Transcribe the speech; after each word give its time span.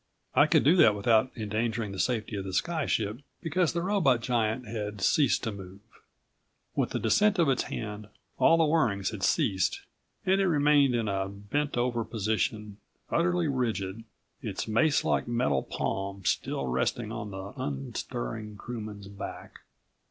I 0.33 0.47
could 0.47 0.63
do 0.63 0.75
that 0.77 0.95
without 0.95 1.29
endangering 1.37 1.91
the 1.91 1.99
safety 1.99 2.35
of 2.35 2.43
the 2.43 2.53
sky 2.53 2.87
ship, 2.87 3.19
because 3.39 3.71
the 3.73 3.83
robot 3.83 4.19
giant 4.21 4.67
had 4.67 4.99
ceased 4.99 5.43
to 5.43 5.51
move. 5.51 5.81
With 6.75 6.89
the 6.89 6.97
descent 6.97 7.37
of 7.37 7.49
its 7.49 7.61
hand 7.65 8.07
all 8.39 8.55
of 8.55 8.65
the 8.65 8.65
whirrings 8.65 9.11
had 9.11 9.21
ceased 9.21 9.81
and 10.25 10.41
it 10.41 10.47
remained 10.47 10.95
in 10.95 11.07
a 11.07 11.29
bent 11.29 11.77
over 11.77 12.03
position, 12.03 12.77
utterly 13.11 13.47
rigid, 13.47 14.03
its 14.41 14.67
mace 14.67 15.03
like 15.03 15.27
metal 15.27 15.61
palm 15.61 16.25
still 16.25 16.65
resting 16.65 17.11
on 17.11 17.29
the 17.29 17.53
unstirring 17.61 18.55
crewman's 18.57 19.07
back. 19.07 19.59